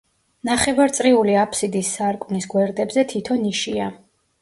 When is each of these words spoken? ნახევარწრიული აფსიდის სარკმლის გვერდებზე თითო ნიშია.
ნახევარწრიული 0.47 1.37
აფსიდის 1.43 1.93
სარკმლის 1.99 2.51
გვერდებზე 2.57 3.09
თითო 3.15 3.43
ნიშია. 3.47 3.97